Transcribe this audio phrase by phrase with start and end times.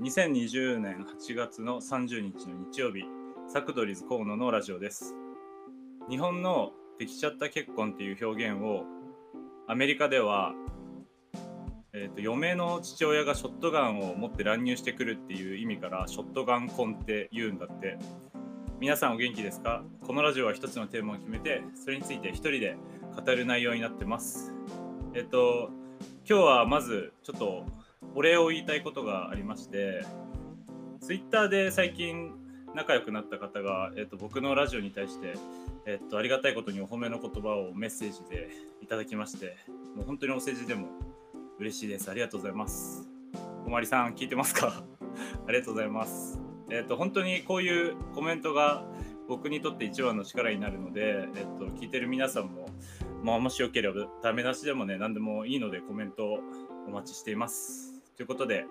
[0.00, 3.04] 2020年8月の30日の日曜日、
[3.52, 5.14] サクドリズ河野のラジオです。
[6.08, 8.84] 日本のできちゃった結婚っていう表現を
[9.68, 10.54] アメリカでは、
[11.92, 17.98] えーと嫁の父親がショットガンを持って乱入してくるっていう意味からショットガン婚って言うんだって。
[18.80, 19.84] 皆さんお元気ですか？
[20.06, 22.78] このラジオは一つのテーマを決めてそれについて一人で
[23.14, 24.54] 語る内容になってます。
[25.12, 25.68] えっ、と
[26.26, 27.66] 今日はまずちょっと
[28.14, 30.04] お礼を言いたいことがありまして
[31.00, 32.32] ツイッターで最近
[32.74, 35.34] 仲良くなった方が、えっと僕のラジオに対して、
[35.86, 38.48] えっとありがたいことにお褒めの言葉をメッセージで
[38.80, 39.56] いただきまして
[39.96, 40.86] もう本当にお世辞でも
[41.58, 42.08] 嬉しいです。
[42.10, 43.08] ありがとうございます。
[43.64, 44.84] 小まりさん聞いてますか？
[45.48, 46.40] ありがとうございます。
[46.70, 48.84] えっと本当にこういうコメントが
[49.26, 52.66] 僕にとって一番の力になるので、えっと、聞いてる皆さんも、
[53.24, 56.40] まあ、もしよければダメ出しでもね何でもいいのでコメント
[56.86, 57.89] お待ちしています。
[58.20, 58.66] ということで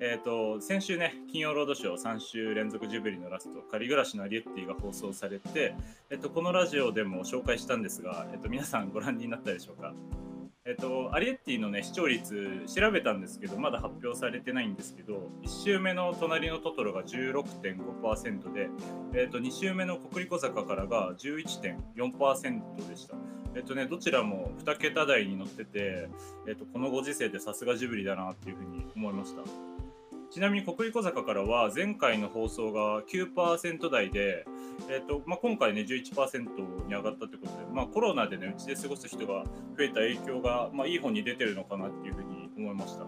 [0.00, 5.74] えー、と先週ね、金曜ロードショー3週連続ジブリのラスト、仮暮らしのアリエッティが放送されて、
[6.10, 9.92] えっと、このラジオでも紹介したんですが、えっと、皆さんご覧になったでしょうか？
[10.64, 18.68] えっと、アリエッティのね、視聴率調べたんですけど、まだ発表されてないんですけど、1週目の隣のトトロが16.5%で、
[19.14, 23.16] えっと、2週目の国立小坂からが11.4%でした。
[23.58, 26.08] えっとね、どちらも2桁台に乗ってて、
[26.46, 29.42] えっと、このご時世でさすがジブリだなっていうふうに思いました。
[30.30, 34.46] ちなみに国立小坂からは前回の放送が9%台で、
[34.88, 39.44] えーとまあ、今回ね11%に上がったってことで、まあ、コロナでねうちで過ごす人が
[39.76, 43.06] 増えた影響が、まあ、いい方に出てるのかなっていうふうに思いました。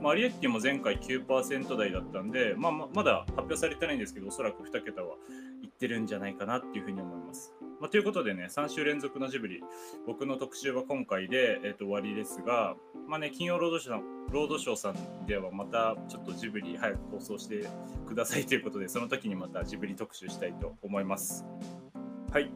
[0.00, 5.16] まあ、アリエッティも前回9%台だったんで、まあ、まだ発表されてないんですけどおそらく2桁は
[5.62, 7.52] いってるんじゃないかなっていうふうに思います。
[7.84, 9.62] まあ、ということでね3週連続のジブリ
[10.06, 14.00] 僕の特集は今回で、えー、と終わりですが、まあね、金曜ロードショー
[14.30, 17.68] ロードショーさんではまたちょっとジブリ早く放送して
[18.06, 21.44] ください ということでその時にまたジブリ特集したいと思います。
[22.32, 22.50] はい、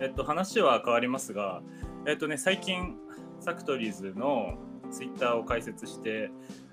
[0.00, 1.62] えっと、話は変わりますが、
[2.06, 2.96] えっとね、最近
[3.40, 4.56] サクトリーズの
[4.90, 6.30] ツイッターを開設して、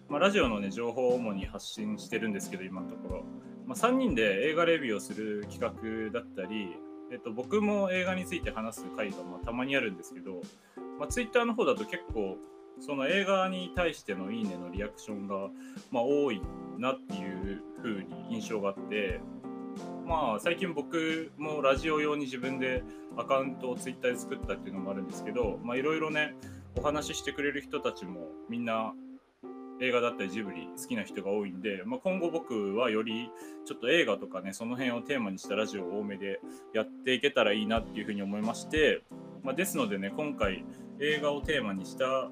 [0.08, 3.26] まあ、ラジオの、ね、情報を主に発信してるんですけど今のところ、
[3.66, 6.78] まあ、3人で映画レビューをする企画だったり
[7.12, 10.42] えっと、僕も映画について話す回がまあたまにあるんですけど、
[11.00, 12.38] まあ、ツイッターの方だと結構
[12.80, 15.50] その映画に対してのいいねのリアクションが、
[15.92, 16.42] まあ、多い
[16.78, 19.20] なっていう風に印象があって、
[20.06, 22.84] まあ、最近僕もラジオ用に自分で
[23.18, 26.36] アカウントをツイッターで作ったっていうのもあるんですけどいろいろね
[26.78, 28.94] お話ししてくれる人たちもみんな
[29.81, 33.31] 映画だったりジブリ好きな人が多いんで、まあ、今後僕はより
[33.66, 36.41] ちょっと映画とかねその辺をテーマにしたラジオを多めで
[36.73, 39.03] やっていけたらいいなっていうふうに思いまして、
[39.44, 40.66] まあ、ですのでね今回
[41.00, 42.29] 映画をテーマにした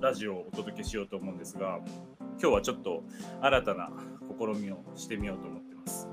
[0.00, 1.80] ラジオをお届けしようと思うんですが
[2.40, 3.02] 今日はちょっと
[3.40, 3.90] 新たな
[4.38, 6.08] 試みをしてみようと思ってます。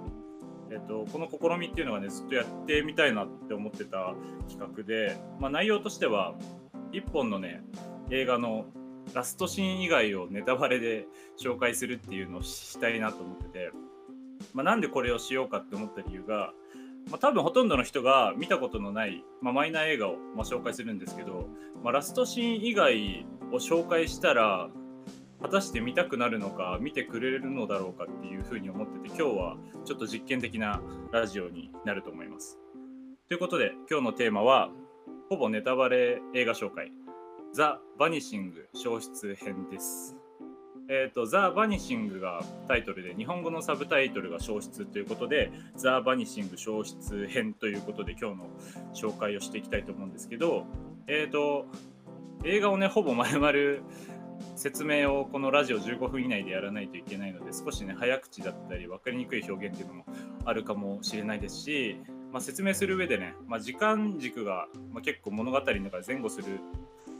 [0.71, 4.15] えっと、この試みっていうのはねずっとやってみたいなって思ってた
[4.49, 6.33] 企画で、まあ、内容としては
[6.91, 7.61] 一本のね
[8.09, 8.65] 映画の
[9.13, 11.05] ラストシーン以外をネタバレで
[11.41, 13.71] 紹介するっていうのをしたいなと思ってて、
[14.53, 16.51] まあ、なんでこれをしようかって思った理由が、
[17.09, 21.47] まあ、多分ほとんどの人が見たことのない、まあ、マイナー映画をま紹介するんですけど、
[21.83, 24.69] まラストシーン以外を紹介したら
[25.41, 30.81] 果たして見たくなるのか見てくれるのだろうかっていうふうに思ってて今日はちょっと実験的な
[31.11, 32.57] ラジオになると思います。
[33.27, 34.69] ということで今日のテーマは
[35.29, 36.91] ほぼネタバレ映画紹介
[37.55, 40.17] ザ・バニシング消失編です。
[40.89, 48.49] えっ、と、ザ・バニシングがタイトルで、日本語のサブタイトルが消失ということで、ザ・バニシング消失編ということで、今日の
[48.95, 50.65] 紹介をしていきたいと思うんですけど、
[51.05, 51.67] えっ、と、
[52.43, 53.87] 映画をね、ほぼ丸々
[54.55, 60.05] 説明をこのラジオ15分以内でやらないといけないので、少しね、早口だったり、分かりにくい表現っていうのも
[60.43, 61.97] あるかもしれないですし、
[62.31, 66.59] まあ、説明する上でね、まあ、時間軸が、まあ、結構物語の中で前後する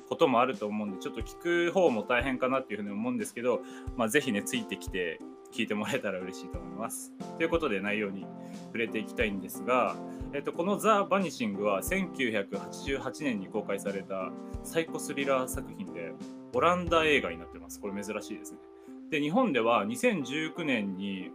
[0.09, 3.61] こともあると思うんでちょっと聞く方も大変かなっていうふうに思うんですけど、
[3.95, 5.19] まあ、ぜひねついてきて
[5.53, 7.13] 聞いてもらえたら嬉しいと思います。
[7.38, 8.25] ということで内容に
[8.67, 9.95] 触れていきたいんですが、
[10.33, 14.31] えっと、この「ザ・バニシング」は1988年に公開された
[14.63, 16.11] サイコスリラー作品で
[16.53, 17.79] オランダ映画になってます。
[17.79, 18.57] これ珍しいですね。
[19.11, 21.31] で日本では2019年に、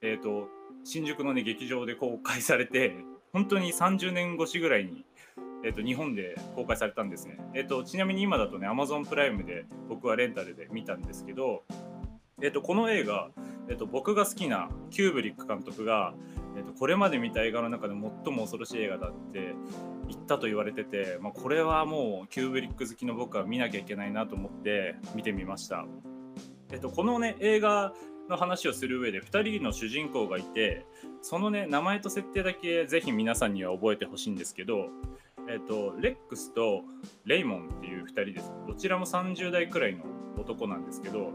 [0.00, 0.48] えっと、
[0.82, 2.96] 新宿の、ね、劇場で公開されて
[3.32, 5.04] 本当に30年越しぐらいに
[5.66, 7.38] えっと、日本で公開されたんですね。
[7.52, 11.64] えっと、ちなみに今だとね、Amazon プライムで僕はレンタルで見たんですけど、
[12.40, 13.30] えっと、この映画、
[13.68, 16.14] えっと、僕が好きなキューブリック監督が、
[16.56, 19.54] えっと、これまで見た映画の中で最も恐ろしい映画だって
[20.08, 25.84] 言ったと言われてて、まあ、これはもうキューブリック好きの僕は見なきゃいけないなと思って見てみました。
[26.70, 27.92] えっと、このね映画
[28.28, 30.84] の話をする上で2人の主人公がいて
[31.22, 34.88] そのね名前と設定だけぜひ皆さんには覚えてほしいんですけど、
[35.48, 36.82] えーと、レックスと
[37.24, 38.52] レイモンっていう2人です。
[38.66, 40.04] どちらも30代くらいの
[40.38, 41.32] 男なんですけど、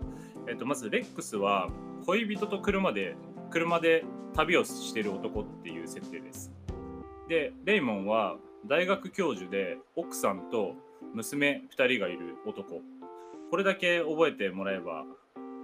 [0.48, 1.69] えーと、まずレックスは
[2.06, 3.16] 恋人と車で
[3.50, 4.04] 車で
[4.34, 6.52] 旅をしてる男っていう設定です。
[7.28, 8.38] でレイモンは
[8.68, 10.75] 大学教授で奥さんと
[11.13, 12.81] 娘2人がいる男。
[13.50, 15.04] これだけ覚えてもらえば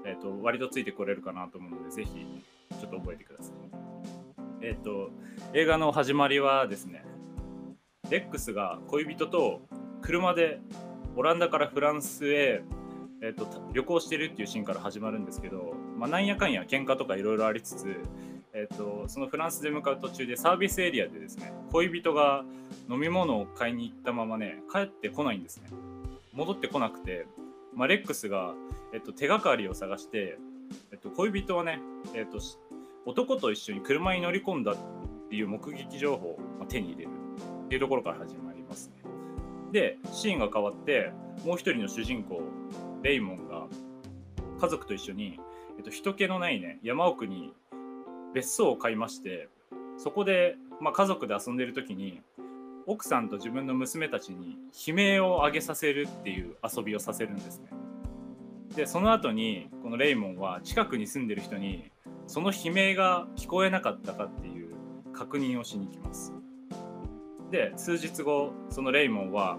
[0.08, 2.26] えーと、割とついてこれるかなと思うのでぜひ
[2.80, 3.56] ちょっと覚えてください。
[4.62, 5.12] えっ、と
[5.54, 7.04] 映画の始まりはですね
[8.10, 9.62] レックスが恋人と
[10.02, 10.60] 車で
[11.16, 12.64] オランダからフランスへ、
[13.22, 17.96] えーと、旅行してるっていうシーンから始まるんですけど、まあ、なんやかんや喧嘩とかいろいろありつつ、
[18.54, 22.44] えーとそのフランスで向かう途中でサービスエリアでですね恋人が
[22.90, 25.70] 飲み物を買いに行ったままね帰ってこないんですね。
[26.34, 27.26] 戻ってこなくて
[27.78, 28.56] まあ、レックスが、
[28.92, 30.40] えっと、手がかりを探して、
[30.92, 31.80] えっと、恋人はね、
[32.16, 32.40] えっと、
[33.06, 34.76] 男と一緒に車に乗り込んだっ
[35.30, 37.12] ていう目撃情報を手に入れる。
[37.68, 38.96] っていうところから始まりますね。
[39.74, 41.12] でシーンが変わって
[41.46, 42.42] もう一人の主人公
[43.04, 43.68] レイモンが
[44.62, 45.38] 家族と一緒に、
[45.78, 47.54] えっと、人気のないね山奥に
[48.34, 49.50] 別荘を買いまして
[49.98, 52.22] そこで、まあ、家族で遊んでる時に
[52.86, 57.68] 奥さんと自分の娘たちに悲鳴を上げさせるっていう遊びをさせるんですね。
[58.78, 61.92] でその後にこのレイモンは近くに住んでる人に
[62.28, 64.74] その悲鳴が聞こえなかったかっていう
[65.12, 66.37] 確認をしに行きます。
[67.52, 69.58] で数日後そのレイモンは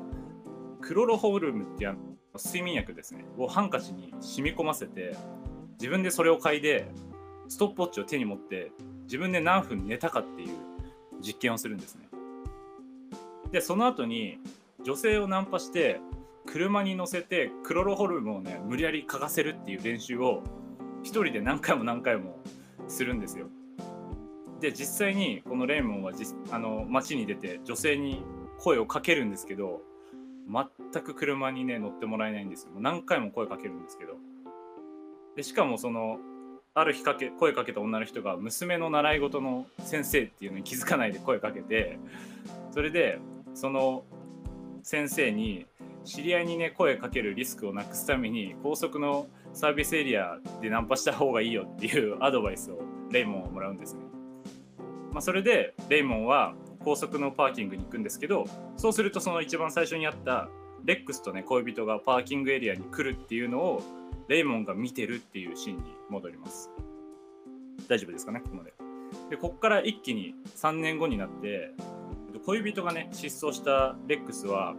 [0.80, 1.96] クロロホルムっていう
[2.36, 5.16] 睡眠薬ですねをハンカチに染み込ませて
[5.72, 6.90] 自分でそれを嗅いで
[7.48, 8.72] ストップウォッチを手に持って
[9.04, 10.48] 自分で何分寝たかっていう
[11.20, 12.08] 実験をするんですね。
[13.50, 14.38] でその後に
[14.84, 16.00] 女性をナンパして
[16.46, 20.42] 車に乗せてクロロホルムをね無理やり嗅がせるっていう練習を
[21.02, 22.38] 一人で何回も何回も
[22.86, 23.46] するんですよ。
[24.60, 26.12] で実際にこのレイモンは
[26.50, 28.22] あの街に出て女性に
[28.58, 29.80] 声をかけるんですけど
[30.92, 32.72] 全く車にね乗ってもらえないんですよ。
[32.78, 34.14] 何回も声かけるんですけど。
[35.36, 36.18] でしかもその
[36.74, 41.98] ある日かけ声かけた女の人が娘の習い事の先生っていうのに気づかないで声かけて
[42.72, 43.20] それで
[43.54, 44.04] その
[44.82, 45.66] 先生に
[46.04, 52.80] 知り合いにね声かけるリスクをなくすために高速のサービスエリアでナンパした方がいいよっていうアドバイスを
[53.10, 54.07] レイモンはもらうんですね。
[55.18, 56.54] まあ、それでレイモンは
[56.84, 58.44] 高速のパーキングに行くんですけど
[58.76, 60.48] そうするとその一番最初にあった
[60.84, 63.82] レックスとね恋人がパーキングエリアに来るっていうのを
[64.28, 66.70] レイモンが見てるっていうシーンに戻ります。
[67.88, 68.72] 大丈夫ですかねここまで。
[69.28, 71.72] でこっから一気に3年後になって
[72.46, 74.76] 恋人がね失踪したレックスは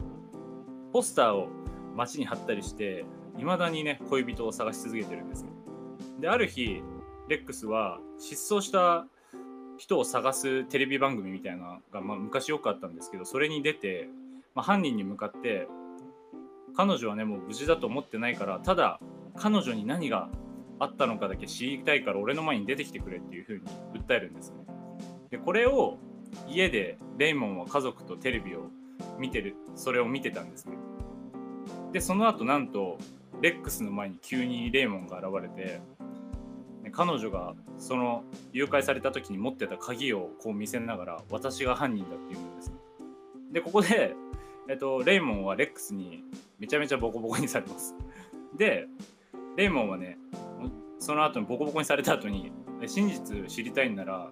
[0.94, 1.50] ポスターを
[1.98, 3.04] 街に貼ったりして
[3.36, 5.46] 未だにね恋人を探し続けてるんです
[6.22, 6.82] である日
[7.28, 9.06] レックスは失踪した
[9.80, 14.10] 人を探すテレビ番組みたいなが、まあ、昔よくあったんですけどそれに出て、
[14.54, 15.68] まあ、犯人に向かって
[16.76, 19.00] 彼女はねもう無事だと思ってないからただ
[19.38, 20.30] 彼女に何が
[20.80, 23.62] あったのかだけ知りたいから俺の前に出てきてくれっていう風に
[23.94, 24.58] 訴えるんですね。
[25.30, 25.98] でこれを
[26.48, 28.70] 家でレイモンは家族とテレビを
[29.18, 30.78] 見てるそれを見てたんですね
[31.92, 32.98] でその後なんと
[33.42, 35.82] レックスの前に急にレイモンが現れて
[36.92, 42.76] 彼女がその誘拐された時に持ってた鍵をこう見せながら私が犯人だって言うんですね
[43.52, 44.14] でここで、
[44.70, 46.24] えっと、レイモンはレックスに
[46.60, 47.96] めちゃめちゃボコボコにされます
[48.58, 48.88] で
[49.58, 50.18] レイモンはね
[51.00, 52.52] その後にボコボコにされた後に
[52.86, 54.30] 真実知りたいんなら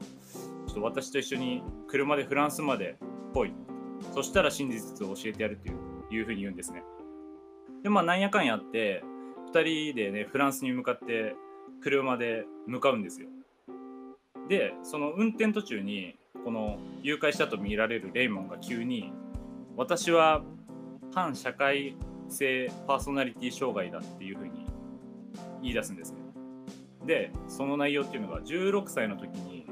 [0.67, 2.97] ちょっと私と一緒に車でフランスまで
[3.33, 3.53] 来い。
[4.13, 5.77] そしたら真実を教えてやるっていう
[6.09, 6.83] いうふうに言うんですね。
[7.83, 9.03] で、まあ、なんやかんやって、
[9.53, 11.35] 2人でね、フランスに向かって
[11.81, 13.27] 車で向かうんですよ。
[14.49, 19.11] で、その運転途中に、この誘拐したと見られるレイモンが急に、
[19.75, 20.43] 私は
[21.13, 21.95] 反社会
[22.29, 24.65] 性パーソナリティ障害だっていうふうに
[25.61, 26.19] 言い出すんですね。
[27.05, 29.67] で、その内容っていうのが16歳の時に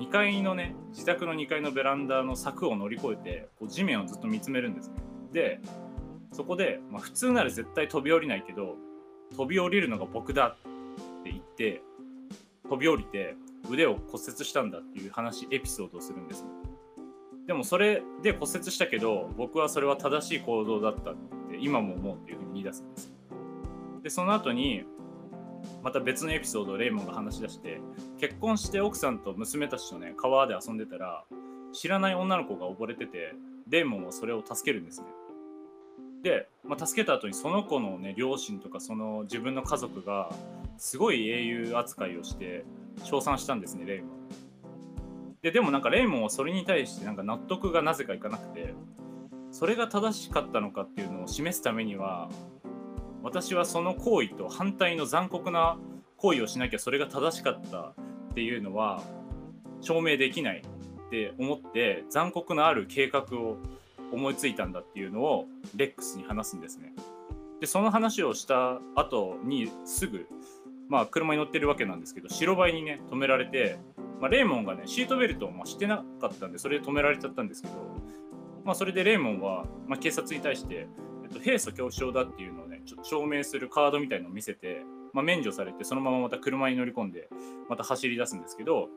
[0.00, 4.94] 2階のね自宅の2階のベランダの柵を乗り越えてこう地面をずっと見つめるんですね
[5.32, 5.60] で
[6.32, 8.76] そこで、まあ、普通なら絶対飛び降りないけど
[9.36, 10.56] 飛び降りるのが僕だ
[11.20, 11.82] って言って
[12.68, 13.36] 飛び降りて
[13.68, 16.48] 腕を骨折したんだっていう話エピソードをするんです、ね、
[17.46, 21.14] でもそれで骨折したけど僕はそれは正しい行動だったっ
[21.50, 23.12] て今も思うっていうふうに言い出すんです。
[24.02, 24.84] でその後に
[25.82, 27.80] また別のエピソードをレイモンが話し出して
[28.18, 31.24] 結婚して奥さんと娘たちとね川で遊んでたら
[31.72, 33.34] 知らない女の子が溺れてて
[33.68, 35.06] レイモンはそれを助けるんですね。
[36.22, 40.30] で、まあ、助けた後にその子のね両親とかその自分の家族が
[40.80, 42.64] すごい英雄扱いをして
[43.04, 44.10] 称賛したんですねレイモン。
[45.42, 48.74] ででもなんかレイモンはそれに対してなんか納得がなぜかいかなくて
[49.50, 52.30] それが正しかったのかっていうのを示すためには
[53.22, 55.78] 私はその行為と反対の残酷な
[56.16, 57.94] 行為をしなきゃそれが正しかったっ
[58.34, 59.02] ていうのは
[59.82, 63.58] 証明できないって思って残酷なある計画を
[64.12, 65.44] 思いついたんだっていうのを
[65.76, 66.94] レックスに話すんですね。
[67.60, 70.26] でその話をした後にすぐ、
[70.90, 73.78] まあ、車に乗ってるわけなんですけど白バイにね止められて、
[74.20, 77.74] まあ、レーモンがねシートベルトをましてなかったんでそれで止められちゃったんですけど、
[78.64, 80.88] まあ、それでレーモンは、ま、警察に対して、
[81.22, 84.82] えっと、平素恐怖症だっていうのをねちょっと証明するカードみたいのを見せて、
[85.12, 87.28] ま、免除されてそのまままた車に乗り込んで
[87.68, 88.88] また走り出すんですけど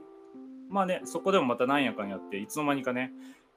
[0.69, 3.11] まあねそこでもまたなんやかんやっていつの間にかね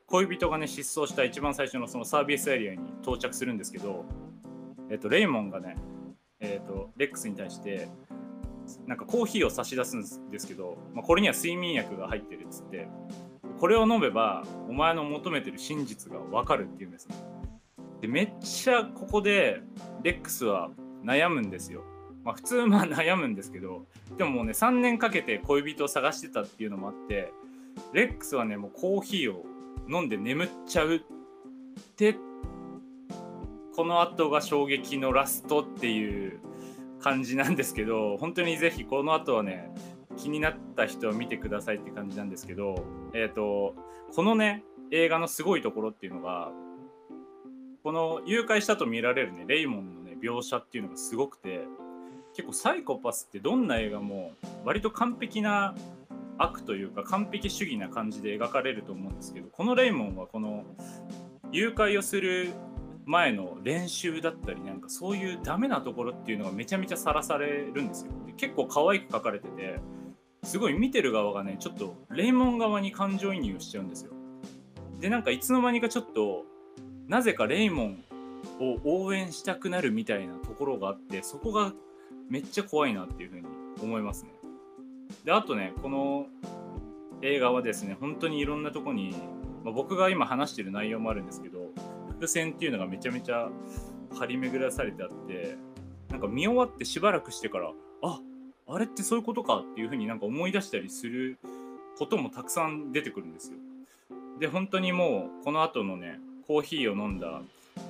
[0.09, 4.05] 恋人がね失踪した一番最初のそのサービスエリアに到着するんですけど、
[4.91, 5.77] えっと、レイモンがね、
[6.39, 7.89] えっと、レックスに対して
[8.87, 12.89] なんかコーヒーを差し出すんですけど、まあ、これには睡眠薬が入ってるっつって
[13.59, 17.17] これを飲めばお前の求めてる真実が分かるっていうんですね
[18.01, 19.63] でめっちゃここで
[20.03, 20.71] レックスは
[21.05, 21.83] 悩むんですよ。
[22.25, 23.87] まあ普通まあ悩むんですけど
[24.19, 27.33] でももうね3年かけて恋人を探してたっていうのもあって
[27.93, 29.45] レックスはねもうコーヒーを
[29.89, 31.01] 飲んで眠っちゃうっ
[31.97, 32.17] て
[33.77, 36.41] この後が衝撃のラストっていう
[37.01, 39.71] 感じなんですけど本当にぜひこの後はね
[40.17, 43.75] 気になった人は見てくださいって感じなんですけど、えーと、
[44.15, 46.51] このね映画のすごいところっていうのが
[47.83, 51.61] この誘拐したと見られるねレイモンのね描写っていうのがすごくて
[52.35, 54.33] 結構サイコパスってどんな映画も
[54.65, 55.75] 割と完璧な
[56.39, 60.65] 悪というか完璧主義な感じで描かれると思うんですけどこのレイモンはこの
[61.53, 62.53] 誘拐をする
[63.07, 68.13] 前の練習だったりなんかそういうダメなところっていうのがめちゃめちゃさらされるんですよ。
[68.37, 69.81] 結構可愛く描かれてて
[70.43, 74.13] すごい見てる側がねちょっとレイモン側に感情移入しちゃうんですよ。
[75.01, 76.45] でなんかいつの間にかちょっと
[77.07, 78.05] なぜかレイモン
[78.61, 81.73] を応援したくなるみたいなところがあってそこが
[82.29, 83.47] めっちゃ怖いなっていうふうに
[83.83, 84.31] 思いますね。
[85.25, 86.27] であとねこの
[87.23, 89.15] 映画はですね本当にいろんなとこに、
[89.63, 91.56] まあ、僕が今話してる内容もあるんですけど
[92.17, 93.49] 伏線っていうのがめちゃめちゃ
[94.19, 95.57] 張り巡らされてあって
[96.11, 97.71] なんか見終わってしばらくしてから
[98.03, 98.21] あ
[98.69, 101.39] あれってそういうことかっていうふうになんか思い出したりする
[101.99, 103.59] こともたくさん出てくるんですよ。
[104.41, 107.41] で本当にもうこの後のねコーヒーを飲んだ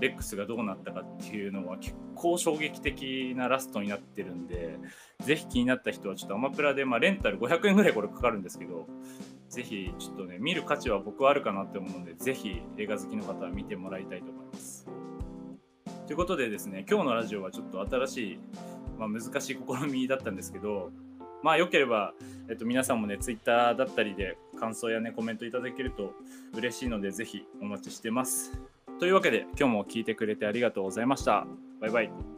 [0.01, 4.77] レックスがどうなったかっていうのは結構衝撃的なラストになってるんで、
[5.25, 8.87] ぜひ気になった人はちょっとアマプラで、まあ、レンタル500円ぐらいこれかかるんですけど、
[9.49, 14.87] ぜひちょっとね、見る価値は僕はあるかなって思うので、ぜひ映画好きの方は見てもらいたいと思います。
[16.07, 18.39] ということでですね、今日のラジオはちょっと新しい、
[18.99, 20.91] まあ、難しい試みだったんですけど、
[21.43, 22.13] まあよければ、
[22.49, 26.15] えっと、皆さんもね、ツイッターだったりで感想やね、コメントいただけると
[26.55, 28.61] 嬉しいので、ぜひお待ちしてます。
[28.99, 31.47] というわけで今日も聞いてくれてありがとうございました。
[31.81, 32.36] バイバイ。